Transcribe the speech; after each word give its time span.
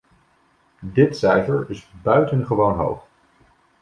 Dit 0.93 1.17
cijfer 1.17 1.65
is 1.69 1.91
buitengewoon 2.01 2.75
hoog. 2.75 3.03